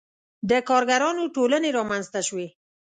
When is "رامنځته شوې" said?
1.77-2.47